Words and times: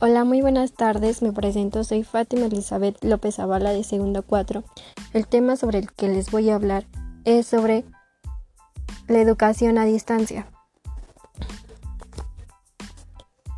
Hola, 0.00 0.22
muy 0.22 0.42
buenas 0.42 0.74
tardes. 0.74 1.22
Me 1.22 1.32
presento, 1.32 1.82
soy 1.82 2.04
Fátima 2.04 2.46
Elizabeth 2.46 3.02
López 3.02 3.34
Zavala 3.34 3.72
de 3.72 3.82
segundo 3.82 4.22
4. 4.22 4.62
El 5.12 5.26
tema 5.26 5.56
sobre 5.56 5.80
el 5.80 5.90
que 5.90 6.06
les 6.06 6.30
voy 6.30 6.50
a 6.50 6.54
hablar 6.54 6.86
es 7.24 7.48
sobre 7.48 7.84
la 9.08 9.18
educación 9.18 9.76
a 9.76 9.84
distancia. 9.86 10.46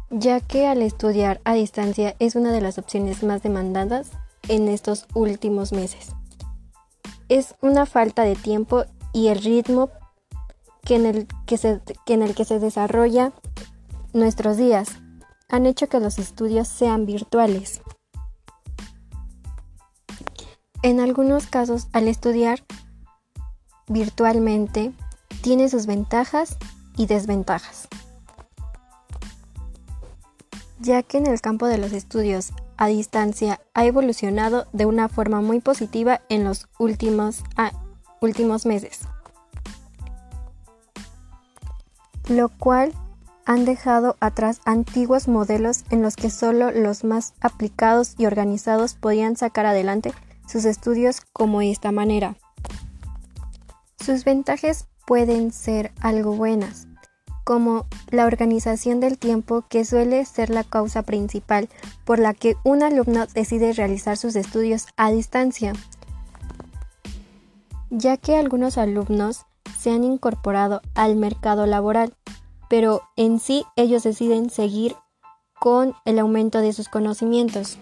Ya 0.09 0.41
que 0.41 0.67
al 0.67 0.81
estudiar 0.81 1.43
a 1.45 1.53
distancia 1.53 2.17
es 2.19 2.37
una 2.37 2.53
de 2.53 2.63
las 2.63 2.79
opciones 2.79 3.23
más 3.23 3.43
demandadas 3.43 4.11
en 4.49 4.69
estos 4.69 5.09
últimos 5.13 5.73
meses. 5.73 6.15
Es 7.29 7.55
una 7.61 7.85
falta 7.85 8.23
de 8.23 8.35
tiempo 8.35 8.85
y 9.13 9.29
el 9.29 9.43
ritmo 9.43 9.91
que 10.87 10.97
en 10.97 11.05
el 11.05 11.27
que 11.45 11.59
se, 11.59 11.83
que 12.07 12.15
en 12.15 12.23
el 12.23 12.35
que 12.35 12.47
se 12.47 12.59
desarrolla 12.59 13.33
nuestros 14.15 14.57
días 14.57 15.03
han 15.51 15.67
hecho 15.67 15.89
que 15.89 16.01
los 16.01 16.19
estudios 16.19 16.69
sean 16.69 17.07
virtuales. 17.07 17.83
En 20.83 21.01
algunos 21.01 21.47
casos, 21.47 21.89
al 21.93 22.09
estudiar 22.09 22.65
virtualmente, 23.89 24.93
tiene 25.43 25.69
sus 25.69 25.87
ventajas 25.87 26.57
y 26.97 27.07
desventajas, 27.07 27.89
ya 30.79 31.03
que 31.03 31.19
en 31.19 31.27
el 31.27 31.41
campo 31.41 31.67
de 31.67 31.79
los 31.79 31.93
estudios 31.93 32.53
a 32.77 32.87
distancia 32.87 33.61
ha 33.75 33.85
evolucionado 33.85 34.67
de 34.73 34.87
una 34.87 35.09
forma 35.09 35.43
muy 35.43 35.61
positiva 35.61 36.23
en 36.29 36.45
los 36.45 36.67
últimos, 36.79 37.43
últimos 38.21 38.65
meses, 38.65 39.01
lo 42.29 42.49
cual 42.49 42.95
han 43.51 43.65
dejado 43.65 44.17
atrás 44.21 44.61
antiguos 44.65 45.27
modelos 45.27 45.83
en 45.91 46.03
los 46.03 46.15
que 46.15 46.31
solo 46.31 46.71
los 46.71 47.03
más 47.03 47.35
aplicados 47.41 48.15
y 48.17 48.27
organizados 48.27 48.95
podían 48.95 49.37
sacar 49.37 49.67
adelante 49.67 50.13
sus 50.47 50.65
estudios 50.65 51.23
como 51.33 51.61
esta 51.61 51.91
manera. 51.91 52.37
Sus 53.99 54.23
ventajas 54.23 54.87
pueden 55.05 55.51
ser 55.51 55.91
algo 56.01 56.37
buenas, 56.37 56.87
como 57.43 57.87
la 58.11 58.27
organización 58.27 59.01
del 59.01 59.19
tiempo 59.19 59.65
que 59.69 59.85
suele 59.85 60.25
ser 60.27 60.51
la 60.51 60.63
causa 60.63 61.03
principal 61.03 61.69
por 62.05 62.21
la 62.21 62.35
que 62.35 62.55
un 62.63 62.85
alumno 62.85 63.27
decide 63.35 63.73
realizar 63.73 64.17
sus 64.17 64.37
estudios 64.37 64.87
a 64.97 65.11
distancia, 65.11 65.73
ya 67.91 68.17
que 68.17 68.37
algunos 68.37 68.79
alumnos 68.79 69.45
se 69.77 69.91
han 69.91 70.05
incorporado 70.05 70.83
al 70.95 71.17
mercado 71.17 71.67
laboral 71.67 72.15
pero 72.71 73.03
en 73.17 73.41
sí 73.41 73.67
ellos 73.75 74.05
deciden 74.05 74.49
seguir 74.49 74.95
con 75.59 75.93
el 76.05 76.21
aumento 76.21 76.61
de 76.61 76.73
sus 76.73 76.89
conocimientos, 76.89 77.79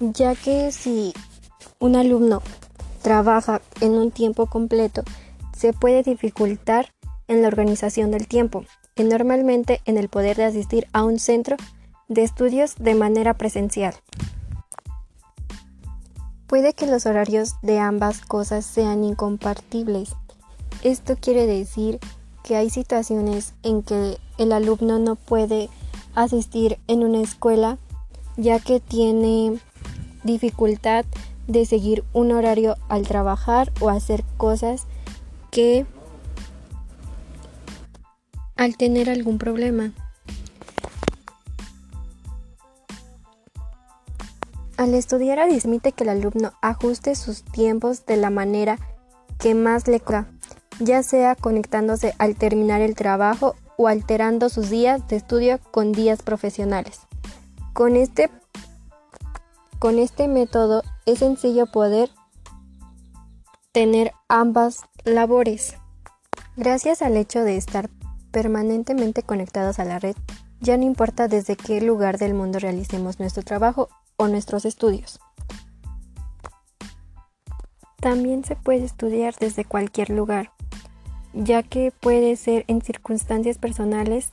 ya 0.00 0.34
que 0.34 0.72
si 0.72 1.12
un 1.78 1.94
alumno 1.94 2.40
trabaja 3.02 3.60
en 3.82 3.92
un 3.92 4.10
tiempo 4.10 4.46
completo, 4.46 5.02
se 5.54 5.74
puede 5.74 6.02
dificultar 6.02 6.94
en 7.28 7.42
la 7.42 7.48
organización 7.48 8.10
del 8.10 8.26
tiempo, 8.26 8.64
y 8.96 9.04
normalmente 9.04 9.82
en 9.84 9.98
el 9.98 10.08
poder 10.08 10.38
de 10.38 10.44
asistir 10.44 10.88
a 10.94 11.04
un 11.04 11.18
centro 11.18 11.58
de 12.08 12.22
estudios 12.22 12.76
de 12.78 12.94
manera 12.94 13.34
presencial. 13.34 13.94
Puede 16.46 16.72
que 16.72 16.86
los 16.86 17.04
horarios 17.04 17.56
de 17.60 17.78
ambas 17.78 18.22
cosas 18.22 18.64
sean 18.64 19.04
incompatibles. 19.04 20.14
Esto 20.82 21.16
quiere 21.20 21.46
decir 21.46 21.98
que 21.98 22.15
hay 22.54 22.70
situaciones 22.70 23.54
en 23.62 23.82
que 23.82 24.18
el 24.38 24.52
alumno 24.52 24.98
no 24.98 25.16
puede 25.16 25.68
asistir 26.14 26.78
en 26.86 27.02
una 27.02 27.20
escuela 27.20 27.78
ya 28.36 28.60
que 28.60 28.80
tiene 28.80 29.58
dificultad 30.22 31.04
de 31.46 31.64
seguir 31.64 32.04
un 32.12 32.32
horario 32.32 32.76
al 32.88 33.06
trabajar 33.06 33.72
o 33.80 33.88
hacer 33.88 34.24
cosas 34.36 34.86
que 35.50 35.86
al 38.56 38.76
tener 38.76 39.10
algún 39.10 39.38
problema. 39.38 39.92
Al 44.76 44.92
estudiar 44.92 45.38
admite 45.38 45.92
que 45.92 46.04
el 46.04 46.10
alumno 46.10 46.52
ajuste 46.60 47.14
sus 47.14 47.42
tiempos 47.42 48.04
de 48.04 48.18
la 48.18 48.28
manera 48.28 48.78
que 49.38 49.54
más 49.54 49.88
le 49.88 50.00
ya 50.78 51.02
sea 51.02 51.34
conectándose 51.34 52.14
al 52.18 52.36
terminar 52.36 52.80
el 52.80 52.94
trabajo 52.94 53.54
o 53.76 53.88
alterando 53.88 54.48
sus 54.48 54.70
días 54.70 55.06
de 55.08 55.16
estudio 55.16 55.58
con 55.70 55.92
días 55.92 56.22
profesionales. 56.22 57.00
Con 57.72 57.96
este, 57.96 58.30
con 59.78 59.98
este 59.98 60.28
método 60.28 60.82
es 61.04 61.18
sencillo 61.18 61.66
poder 61.66 62.10
tener 63.72 64.12
ambas 64.28 64.82
labores. 65.04 65.76
Gracias 66.56 67.02
al 67.02 67.16
hecho 67.16 67.42
de 67.42 67.56
estar 67.56 67.90
permanentemente 68.30 69.22
conectados 69.22 69.78
a 69.78 69.84
la 69.84 69.98
red, 69.98 70.16
ya 70.60 70.76
no 70.76 70.84
importa 70.84 71.28
desde 71.28 71.56
qué 71.56 71.80
lugar 71.80 72.18
del 72.18 72.34
mundo 72.34 72.58
realicemos 72.58 73.20
nuestro 73.20 73.42
trabajo 73.42 73.88
o 74.16 74.28
nuestros 74.28 74.64
estudios. 74.64 75.20
También 78.00 78.44
se 78.44 78.56
puede 78.56 78.84
estudiar 78.84 79.34
desde 79.38 79.64
cualquier 79.64 80.10
lugar, 80.10 80.52
ya 81.36 81.62
que 81.62 81.92
puede 81.92 82.34
ser 82.36 82.64
en 82.66 82.80
circunstancias 82.80 83.58
personales, 83.58 84.32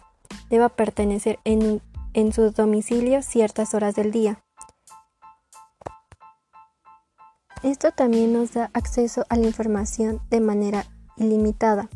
deba 0.49 0.69
pertenecer 0.69 1.37
en, 1.43 1.81
en 2.13 2.31
su 2.31 2.51
domicilio 2.51 3.21
ciertas 3.21 3.73
horas 3.73 3.95
del 3.95 4.11
día. 4.11 4.41
Esto 7.61 7.91
también 7.91 8.33
nos 8.33 8.53
da 8.53 8.71
acceso 8.73 9.25
a 9.29 9.37
la 9.37 9.45
información 9.45 10.21
de 10.29 10.39
manera 10.39 10.85
ilimitada. 11.17 11.89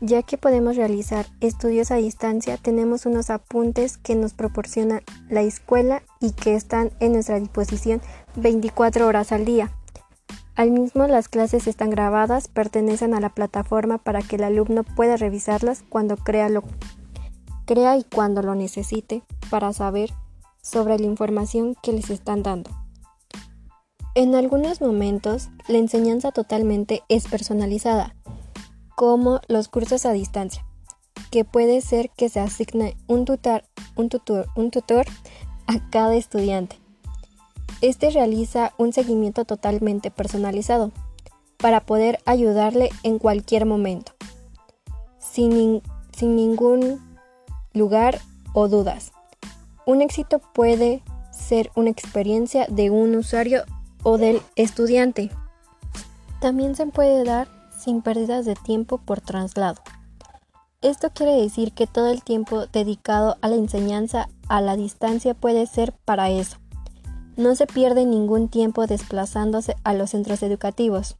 Ya 0.00 0.22
que 0.22 0.36
podemos 0.36 0.76
realizar 0.76 1.26
estudios 1.40 1.90
a 1.90 1.96
distancia, 1.96 2.56
tenemos 2.56 3.06
unos 3.06 3.30
apuntes 3.30 3.96
que 3.96 4.14
nos 4.16 4.34
proporciona 4.34 5.02
la 5.28 5.42
escuela 5.42 6.02
y 6.20 6.32
que 6.32 6.54
están 6.54 6.90
en 7.00 7.12
nuestra 7.12 7.40
disposición 7.40 8.02
24 8.36 9.06
horas 9.06 9.32
al 9.32 9.44
día. 9.44 9.70
Al 10.56 10.70
mismo 10.70 11.08
las 11.08 11.28
clases 11.28 11.66
están 11.66 11.90
grabadas, 11.90 12.46
pertenecen 12.46 13.12
a 13.12 13.20
la 13.20 13.30
plataforma 13.30 13.98
para 13.98 14.22
que 14.22 14.36
el 14.36 14.44
alumno 14.44 14.84
pueda 14.84 15.16
revisarlas 15.16 15.82
cuando 15.88 16.16
crea, 16.16 16.48
lo, 16.48 16.62
crea 17.64 17.96
y 17.96 18.04
cuando 18.04 18.40
lo 18.40 18.54
necesite 18.54 19.24
para 19.50 19.72
saber 19.72 20.10
sobre 20.62 20.96
la 20.98 21.06
información 21.06 21.74
que 21.82 21.92
les 21.92 22.08
están 22.08 22.44
dando. 22.44 22.70
En 24.14 24.36
algunos 24.36 24.80
momentos, 24.80 25.48
la 25.66 25.78
enseñanza 25.78 26.30
totalmente 26.30 27.02
es 27.08 27.26
personalizada, 27.26 28.14
como 28.94 29.40
los 29.48 29.66
cursos 29.66 30.06
a 30.06 30.12
distancia, 30.12 30.64
que 31.32 31.44
puede 31.44 31.80
ser 31.80 32.10
que 32.10 32.28
se 32.28 32.38
asigne 32.38 32.96
un 33.08 33.24
tutor, 33.24 33.64
un 33.96 34.08
tutor, 34.08 34.46
un 34.54 34.70
tutor 34.70 35.04
a 35.66 35.90
cada 35.90 36.14
estudiante 36.14 36.83
este 37.88 38.08
realiza 38.08 38.72
un 38.78 38.94
seguimiento 38.94 39.44
totalmente 39.44 40.10
personalizado 40.10 40.90
para 41.58 41.80
poder 41.80 42.18
ayudarle 42.24 42.88
en 43.02 43.18
cualquier 43.18 43.66
momento, 43.66 44.12
sin, 45.18 45.82
ningún 46.22 46.98
lugar 47.74 48.20
o 48.54 48.68
dudas. 48.68 49.12
Un 49.84 50.00
éxito 50.00 50.38
puede 50.38 51.02
ser 51.30 51.70
una 51.74 51.90
experiencia 51.90 52.66
de 52.70 52.88
un 52.88 53.16
usuario 53.16 53.64
o 54.02 54.16
del 54.16 54.40
estudiante. 54.56 55.30
También 56.40 56.76
se 56.76 56.86
puede 56.86 57.22
dar 57.22 57.48
sin 57.78 58.00
pérdidas 58.00 58.46
de 58.46 58.54
tiempo 58.54 58.96
por 58.96 59.20
traslado. 59.20 59.82
Esto 60.80 61.10
quiere 61.10 61.32
decir 61.32 61.72
que 61.72 61.86
todo 61.86 62.10
el 62.10 62.22
tiempo 62.22 62.66
dedicado 62.66 63.36
a 63.42 63.48
la 63.48 63.56
enseñanza 63.56 64.28
a 64.48 64.62
la 64.62 64.76
distancia 64.76 65.34
puede 65.34 65.66
ser 65.66 65.92
para 65.92 66.30
eso. 66.30 66.56
No 67.36 67.54
se 67.54 67.66
pierde 67.66 68.06
ningún 68.06 68.48
tiempo 68.48 68.86
desplazándose 68.86 69.76
a 69.84 69.94
los 69.94 70.10
centros 70.10 70.42
educativos, 70.42 71.16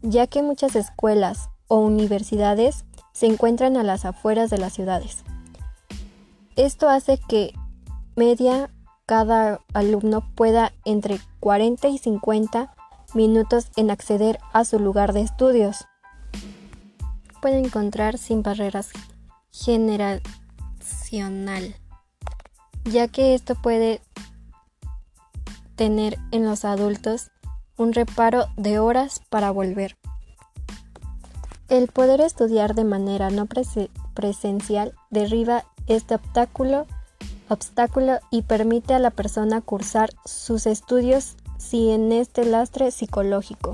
ya 0.00 0.26
que 0.26 0.42
muchas 0.42 0.74
escuelas 0.74 1.50
o 1.68 1.78
universidades 1.78 2.84
se 3.12 3.26
encuentran 3.26 3.76
a 3.76 3.82
las 3.82 4.04
afueras 4.04 4.50
de 4.50 4.58
las 4.58 4.72
ciudades. 4.72 5.24
Esto 6.56 6.88
hace 6.88 7.18
que 7.28 7.54
media 8.16 8.70
cada 9.06 9.60
alumno 9.74 10.24
pueda 10.34 10.72
entre 10.84 11.20
40 11.40 11.88
y 11.88 11.98
50 11.98 12.74
minutos 13.14 13.68
en 13.76 13.90
acceder 13.90 14.38
a 14.52 14.64
su 14.64 14.78
lugar 14.78 15.12
de 15.12 15.22
estudios. 15.22 15.86
Puede 17.40 17.58
encontrar 17.58 18.18
sin 18.18 18.42
barreras 18.42 18.90
generacional, 19.50 21.74
ya 22.84 23.08
que 23.08 23.34
esto 23.34 23.54
puede 23.54 24.00
tener 25.76 26.18
en 26.30 26.44
los 26.44 26.64
adultos 26.64 27.30
un 27.76 27.92
reparo 27.92 28.46
de 28.56 28.78
horas 28.78 29.20
para 29.30 29.50
volver. 29.50 29.96
El 31.68 31.88
poder 31.88 32.20
estudiar 32.20 32.74
de 32.74 32.84
manera 32.84 33.30
no 33.30 33.46
presencial 34.14 34.94
derriba 35.10 35.64
este 35.86 36.14
obstáculo 36.14 36.86
y 38.30 38.42
permite 38.42 38.94
a 38.94 38.98
la 38.98 39.10
persona 39.10 39.60
cursar 39.60 40.10
sus 40.24 40.66
estudios 40.66 41.36
sin 41.58 42.12
este 42.12 42.44
lastre 42.44 42.90
psicológico. 42.90 43.72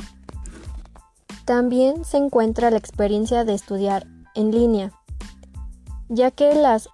También 1.44 2.04
se 2.04 2.18
encuentra 2.18 2.70
la 2.70 2.78
experiencia 2.78 3.44
de 3.44 3.54
estudiar 3.54 4.06
en 4.34 4.50
línea, 4.50 4.92
ya 6.08 6.30
que 6.30 6.54
las 6.54 6.88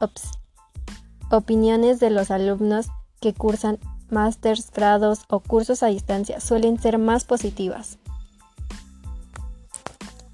opiniones 1.31 2.01
de 2.01 2.11
los 2.11 2.31
alumnos 2.31 2.87
que 3.21 3.35
cursan 3.35 3.79
másters, 4.11 4.71
grados 4.71 5.25
o 5.29 5.41
cursos 5.41 5.83
a 5.83 5.87
distancia 5.87 6.41
suelen 6.41 6.79
ser 6.79 6.99
más 6.99 7.25
positivas. 7.25 7.99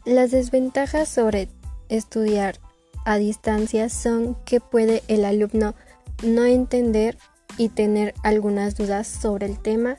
Las 0.04 0.30
desventajas 0.30 1.08
sobre 1.08 1.48
estudiar 1.88 2.58
a 3.04 3.16
distancia 3.16 3.88
son 3.88 4.36
que 4.44 4.60
puede 4.60 5.02
el 5.08 5.24
alumno 5.24 5.74
no 6.22 6.44
entender 6.44 7.18
y 7.56 7.68
tener 7.68 8.14
algunas 8.22 8.76
dudas 8.76 9.06
sobre 9.06 9.46
el 9.46 9.58
tema 9.58 9.96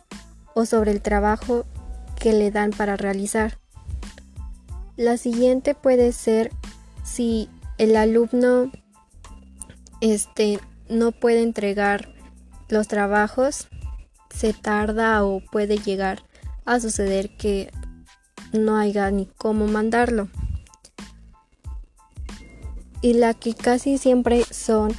o 0.53 0.65
sobre 0.65 0.91
el 0.91 1.01
trabajo 1.01 1.65
que 2.19 2.33
le 2.33 2.51
dan 2.51 2.71
para 2.71 2.97
realizar. 2.97 3.57
La 4.97 5.17
siguiente 5.17 5.73
puede 5.73 6.11
ser 6.11 6.51
si 7.03 7.49
el 7.77 7.95
alumno 7.95 8.71
este, 10.01 10.59
no 10.89 11.11
puede 11.11 11.41
entregar 11.41 12.10
los 12.71 12.87
trabajos, 12.87 13.67
se 14.33 14.53
tarda 14.53 15.23
o 15.23 15.41
puede 15.51 15.77
llegar 15.77 16.23
a 16.65 16.79
suceder 16.79 17.35
que 17.37 17.71
no 18.53 18.77
haya 18.77 19.11
ni 19.11 19.25
cómo 19.25 19.67
mandarlo. 19.67 20.29
Y 23.01 23.13
la 23.13 23.33
que 23.33 23.53
casi 23.55 23.97
siempre 23.97 24.43
son 24.49 24.93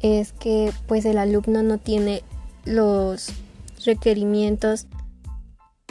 es 0.00 0.32
que 0.32 0.72
pues 0.86 1.04
el 1.04 1.18
alumno 1.18 1.62
no 1.62 1.78
tiene 1.78 2.22
los 2.64 3.32
requerimientos 3.84 4.86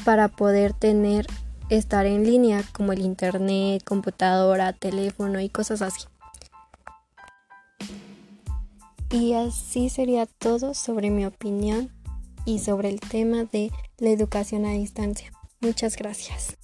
para 0.06 0.27
poder 0.27 0.73
tener 0.73 1.27
estar 1.69 2.06
en 2.06 2.23
línea 2.23 2.63
como 2.71 2.94
el 2.94 3.01
internet, 3.01 3.83
computadora, 3.83 4.73
teléfono 4.73 5.39
y 5.39 5.50
cosas 5.50 5.81
así. 5.81 6.06
Y 9.09 9.33
así 9.33 9.89
sería 9.89 10.25
todo 10.25 10.74
sobre 10.74 11.09
mi 11.09 11.25
opinión 11.25 11.92
y 12.45 12.59
sobre 12.59 12.89
el 12.89 13.00
tema 13.00 13.45
de 13.45 13.71
la 13.98 14.09
educación 14.09 14.65
a 14.65 14.71
distancia. 14.71 15.31
Muchas 15.62 15.95
gracias. 15.95 16.57